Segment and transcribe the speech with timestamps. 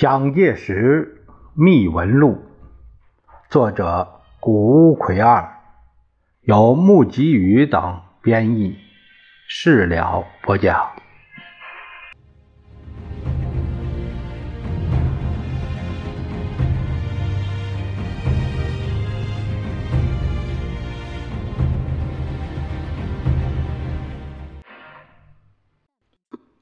[0.00, 2.38] 蒋介石秘闻录，
[3.50, 5.46] 作者谷葵二，
[6.40, 8.78] 由木吉宇等编译，
[9.46, 10.88] 事了播讲。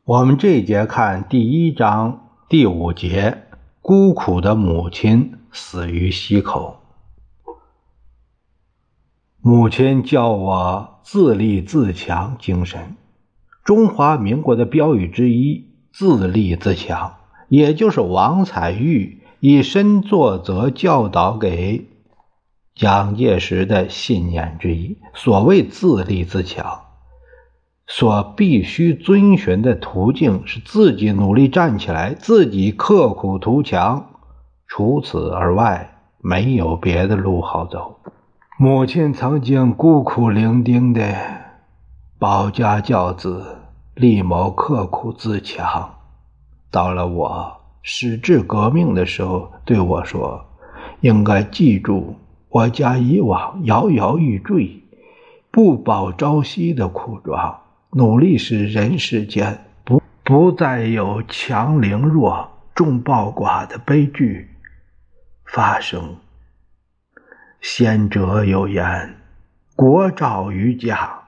[0.02, 2.24] 我们这一节看第一章。
[2.50, 3.42] 第五节，
[3.82, 6.80] 孤苦的母亲死于溪口。
[9.42, 12.96] 母亲教我自立自强精神。
[13.64, 17.16] 中华民国的标语之一“自立自强”，
[17.50, 21.86] 也就是王彩玉以身作则教导给
[22.74, 24.96] 蒋介石的信念之一。
[25.12, 26.87] 所谓自立自强。
[27.90, 34.10] 所必须遵循的途径是自己努力站起来，自己刻苦图强，
[34.66, 37.98] 除此而外没有别的路好走。
[38.58, 41.14] 母亲曾经孤苦伶仃的
[42.18, 43.56] 保家教子，
[43.94, 45.94] 力谋刻苦自强。
[46.70, 50.44] 到了我矢志革命的时候，对我说
[51.00, 52.16] ：“应该记住
[52.50, 54.82] 我家以往摇摇欲坠、
[55.50, 57.60] 不保朝夕的苦状。”
[57.92, 64.50] 努力使人世间不不再有强凌弱、众暴寡的悲剧
[65.46, 66.16] 发生。
[67.62, 69.14] 先者有言
[69.74, 71.22] ：“国照于家，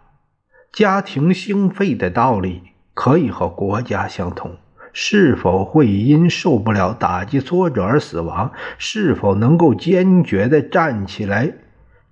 [0.70, 2.60] 家庭兴废的道理
[2.92, 4.58] 可以和国家相同。
[4.92, 8.52] 是否会因受不了打击挫折而死亡？
[8.76, 11.54] 是否能够坚决地站起来，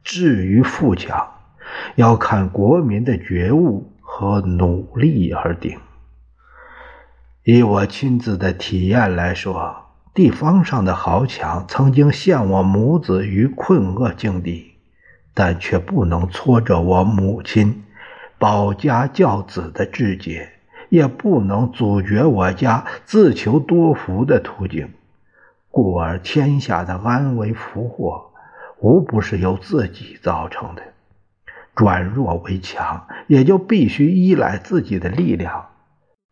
[0.03, 1.35] 至于富强？
[1.97, 5.79] 要看国民的觉悟。”和努力而定。
[7.45, 9.77] 以我亲自的体验来说，
[10.15, 14.73] 地方上的豪强曾经陷我母子于困厄境地，
[15.35, 17.85] 但却不能挫折我母亲
[18.39, 20.49] 保家教子的志节，
[20.89, 24.91] 也不能阻绝我家自求多福的途径。
[25.71, 28.31] 故而，天下的安危福祸，
[28.81, 30.83] 无不是由自己造成的。
[31.79, 35.65] 转弱为强，也就必须依赖自己的力量，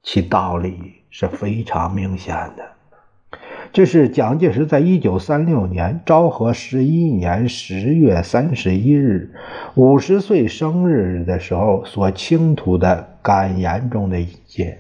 [0.02, 2.64] 其道理是非常明显的。
[3.72, 9.34] 这是蒋介石在一九三六年昭和十一年十月三十一日
[9.76, 14.78] 五十岁生日的时候所倾吐的感言中的一节。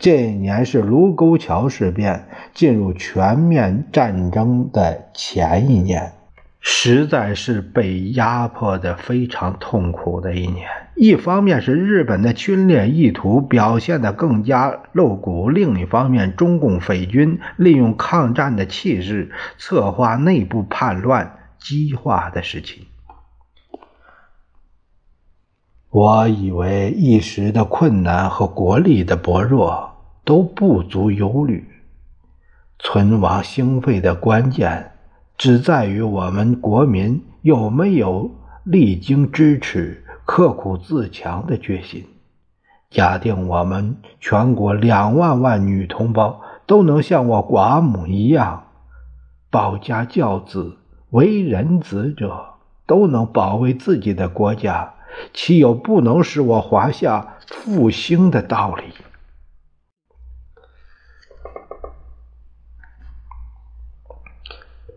[0.00, 6.10] 这一年是卢沟桥事变进入全面战争的前一年。
[6.66, 10.66] 实在是被压迫的非常痛苦的一年。
[10.96, 22.86] 一方面是日本的侵略意图表现得更加露骨，另一方面，中共匪军利用抗战的气势，策划内部叛乱、激化的事情。
[25.90, 31.68] 我以为一时的困难和国力的薄弱都不足忧虑，
[32.78, 34.92] 存亡兴废的关键。
[35.36, 38.30] 只在于我们国民有没有
[38.62, 42.06] 历经支持、刻苦自强的决心。
[42.90, 48.64] 假定我们全国两万万女同胞都能像我寡母一样
[49.50, 50.76] 保家教子、
[51.10, 52.54] 为人子者，
[52.86, 54.94] 都能保卫自己的国家，
[55.32, 58.84] 岂有不能使我华夏复兴的道理？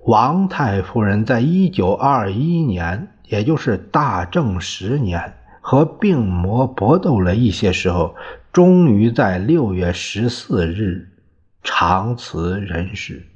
[0.07, 8.15] 王太夫人在一九二一年，也就是大正十年，和病魔搏斗了一些时候，
[8.53, 11.09] 终于在六月十四日
[11.61, 13.27] 长辞人世，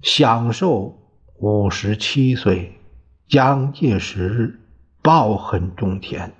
[0.00, 0.98] 享寿
[1.38, 2.72] 五十七岁。
[3.28, 4.58] 蒋介石
[5.02, 6.32] 抱恨中天，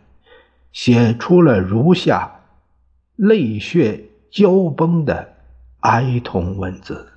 [0.72, 2.40] 写出了如下
[3.16, 5.34] 泪血交崩的
[5.80, 7.12] 哀痛文字。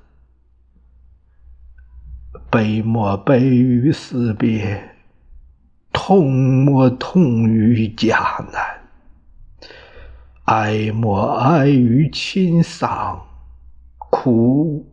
[2.51, 4.95] 悲莫悲于死别，
[5.91, 8.19] 痛莫痛于家
[8.51, 8.81] 难，
[10.45, 13.25] 哀莫哀于亲丧，
[13.97, 14.85] 苦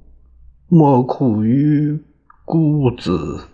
[0.69, 2.03] 莫苦于
[2.45, 3.49] 孤子。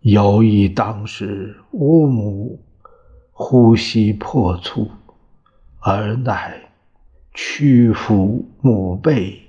[0.00, 2.62] 犹忆当时吾母
[3.32, 4.90] 呼吸破促，
[5.80, 6.70] 而乃
[7.34, 9.43] 屈服母背。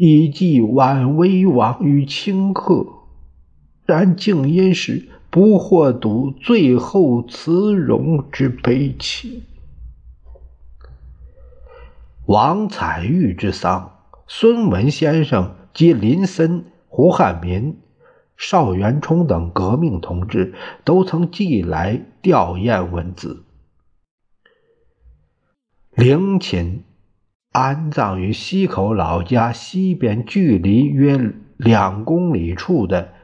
[0.00, 2.86] 以寄晚危亡于顷刻，
[3.84, 9.42] 然静音时不获睹最后慈容之悲戚。
[12.26, 13.98] 王彩玉之丧，
[14.28, 17.80] 孙文先生及林森、胡汉民、
[18.36, 20.54] 邵元冲等革命同志
[20.84, 23.42] 都曾寄来吊唁文字。
[25.90, 26.84] 陵寝
[27.52, 33.14] 安葬于溪口老家西边，距离约两公里处的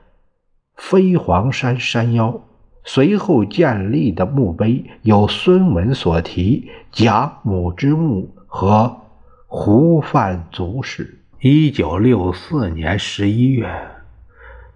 [0.74, 2.42] 飞黄山山腰。
[2.86, 9.00] 随后建立的墓碑有孙文所题“贾母之墓”和
[9.48, 11.22] “胡范族史”。
[11.40, 13.70] 一九六四年十一月，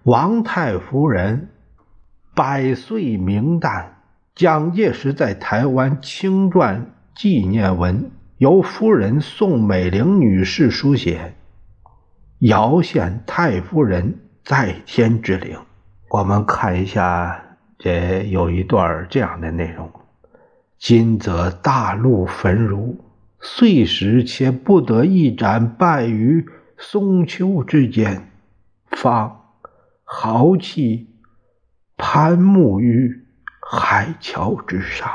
[0.03, 1.49] 王太夫人
[2.35, 3.97] 百岁名诞，
[4.33, 6.85] 蒋介石在台湾清撰
[7.15, 11.35] 纪念文，由夫人宋美龄女士书写，
[12.37, 15.59] 遥献太夫人在天之灵。
[16.09, 17.45] 我们看一下。
[17.77, 19.91] 这有一段这样的内容：
[20.77, 22.97] 今则大陆焚如，
[23.41, 26.45] 碎石且不得一盏，败于
[26.77, 28.31] 松丘之间，
[28.91, 29.53] 方
[30.05, 31.09] 豪气
[31.97, 33.25] 攀木于
[33.61, 35.09] 海桥之上。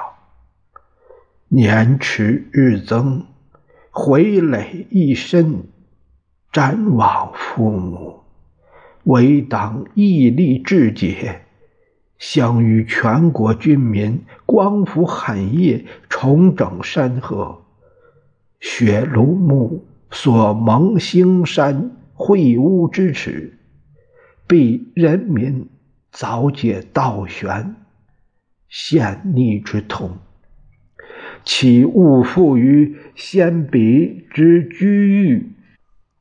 [1.54, 3.26] 年迟日增，
[3.92, 5.68] 回累一身，
[6.52, 8.24] 瞻望父母，
[9.04, 11.42] 唯当毅力志节。
[12.18, 17.62] 相与全国军民光复汉业，重整山河，
[18.58, 23.60] 雪庐墓所蒙兴山会屋之耻，
[24.48, 25.68] 必人民
[26.10, 27.76] 早解道悬，
[28.68, 30.18] 陷逆之痛，
[31.44, 35.52] 岂勿负于先彼之居遇，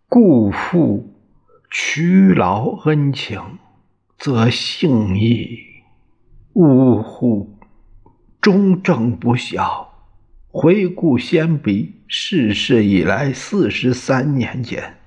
[0.09, 1.13] 故负
[1.71, 3.39] 屈劳恩情，
[4.17, 5.59] 则幸矣。
[6.53, 7.57] 呜呼！
[8.41, 9.89] 忠正不孝。
[10.49, 14.97] 回顾先彼逝世以来四十三年间，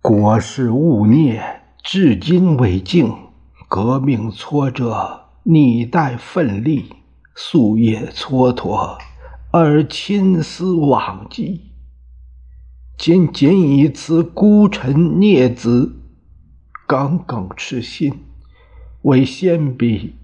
[0.00, 3.14] 国事勿孽，至今未竟。
[3.68, 6.86] 革命挫折，逆代奋力，
[7.36, 8.98] 夙夜蹉跎，
[9.52, 11.72] 而亲思往记。
[12.96, 15.96] 今仅以此孤臣孽子，
[16.86, 18.12] 耿耿痴心，
[19.02, 20.14] 为先彼。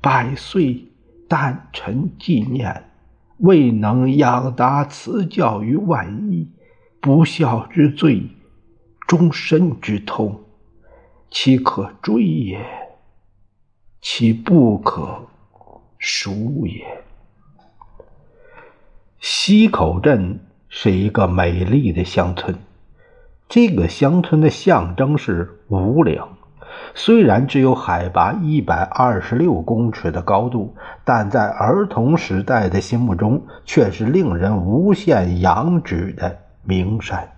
[0.00, 0.86] 百岁
[1.28, 2.90] 诞辰纪念，
[3.38, 6.48] 未能养达慈教于万一，
[7.00, 8.22] 不孝之罪，
[9.06, 10.40] 终身之痛，
[11.30, 12.66] 岂可追也？
[14.00, 15.28] 其不可
[15.98, 17.04] 赎也。
[19.24, 22.56] 溪口镇是一个美丽的乡村，
[23.48, 26.20] 这个乡村的象征是五岭。
[26.96, 30.74] 虽然只有海拔一百二十六公尺的高度，
[31.04, 37.30] 但在儿童时代的心目中却是令人无限仰止的名山。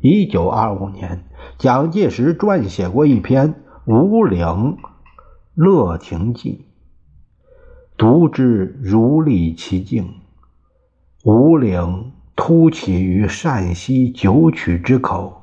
[0.00, 1.22] 一九二五年，
[1.58, 4.78] 蒋介石撰写过一篇《五岭
[5.54, 6.66] 乐亭记》，
[7.96, 10.12] 读之如历其境。
[11.26, 15.40] 五岭突起于陕西九曲之口。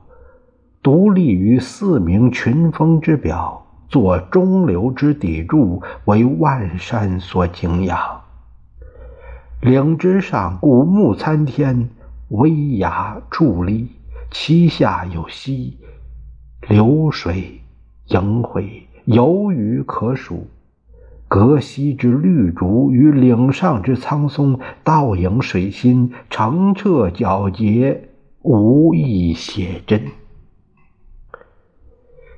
[0.83, 8.21] 独立于四明群峰之表，作中流之砥柱，为万山所敬仰。
[9.61, 11.89] 岭之上古木参天，
[12.27, 13.89] 危崖矗立，
[14.29, 15.79] 其下有溪，
[16.69, 17.59] 流水
[18.05, 20.45] 萦回，有鱼可数。
[21.33, 28.09] 隔溪之绿竹与岭上之苍松，倒影水心，澄澈皎洁，
[28.41, 30.07] 无异写真。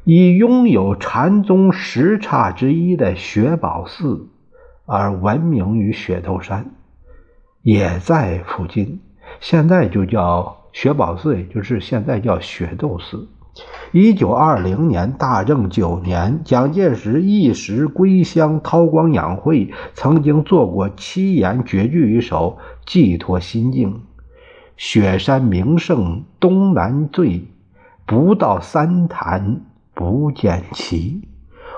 [0.03, 4.29] 以拥有禅宗十刹之一的雪宝寺
[4.85, 6.69] 而闻名于雪窦山，
[7.63, 9.01] 也在附近。
[9.39, 13.27] 现在就叫雪宝寺，也就是现在叫雪窦寺。
[13.91, 24.01] 一九二零年大正九年，蒋介石一时归乡韬光养晦，曾经做过七言绝句一首，寄托心境：
[24.77, 27.48] 雪山名胜东南最，
[28.05, 29.62] 不到三潭。
[29.95, 31.27] 不见其，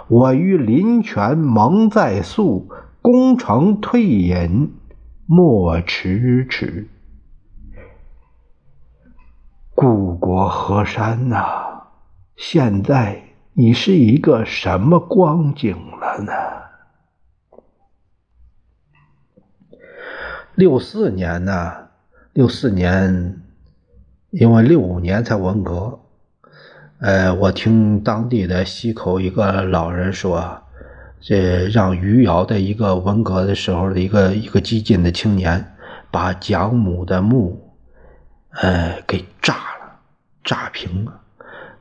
[0.08, 2.70] 我于林泉蒙在宿，
[3.01, 4.74] 功成退隐
[5.25, 6.88] 莫迟迟。
[9.74, 11.64] 故国河山呐，
[12.36, 13.24] 现在
[13.54, 16.34] 你是一个什么光景了呢？
[20.56, 21.88] 六四年呢？
[22.34, 23.42] 六四年，
[24.32, 25.98] 因为六五年才文革。
[27.00, 30.62] 呃，我听当地的溪口一个老人说，
[31.22, 35.74] 这让余姚的一个文革的时候的一个一个激进的青年，
[36.12, 37.74] 把蒋母的墓，
[38.51, 40.00] 呃，给炸了，
[40.44, 41.22] 炸平了。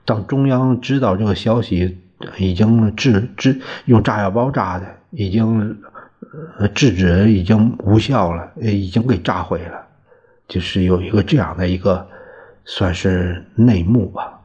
[0.04, 1.98] 当中央知道这个消息，
[2.38, 5.78] 已经制制用炸药包炸的，已经
[6.74, 9.86] 制止已经无效了，已经给炸毁了。
[10.46, 12.06] 就是有一个这样的一个，
[12.64, 14.40] 算是内幕吧。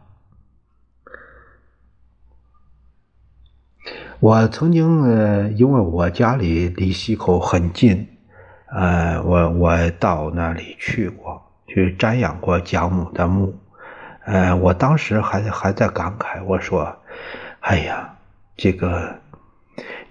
[4.22, 8.08] 我曾经呃，因为我家里离西口很近，
[8.68, 13.58] 呃，我我到那里去过，去瞻仰过蒋母的墓，
[14.30, 16.96] 呃，我当时还还在感慨，我说
[17.62, 18.14] ：“哎呀，
[18.56, 19.16] 这个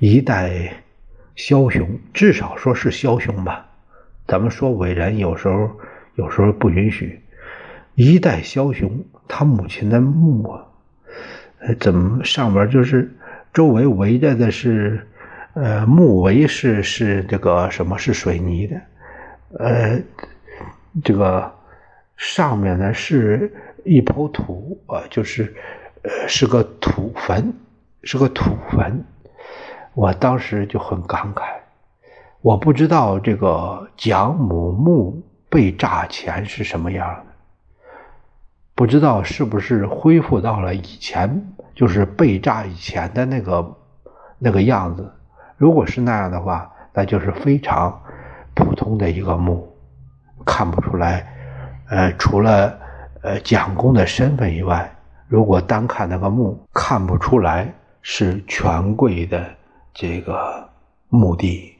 [0.00, 0.74] 一代
[1.36, 3.64] 枭雄，至少说是枭雄吧。
[4.26, 5.70] 咱们说伟人，有时候
[6.16, 7.22] 有时候不允许。
[7.94, 8.90] 一代枭雄，
[9.28, 10.66] 他母亲的墓啊，
[11.78, 13.14] 怎么上边就是？”
[13.54, 15.06] 周围围着的是，
[15.54, 18.80] 呃，墓围是是这个什么是水泥的，
[19.58, 20.00] 呃，
[21.04, 21.50] 这个
[22.16, 23.50] 上面呢是
[23.88, 25.54] 一抔土啊，就是
[26.02, 27.52] 呃是个土坟，
[28.02, 29.04] 是个土坟。
[29.94, 31.42] 我当时就很感慨，
[32.40, 37.32] 我不知道这个蒋母墓被炸前是什么样的，
[38.74, 41.54] 不知道是不是恢复到了以前。
[41.74, 43.76] 就是被炸以前的那个
[44.36, 45.12] 那个样子，
[45.56, 48.02] 如果是那样的话，那就是非常
[48.52, 49.72] 普通的一个墓，
[50.44, 51.24] 看不出来。
[51.88, 52.76] 呃，除了
[53.22, 54.96] 呃蒋公的身份以外
[55.26, 57.72] 如果单看那个墓看不出来
[58.02, 59.44] 是权贵的
[59.92, 60.68] 这个
[61.08, 61.78] 墓地。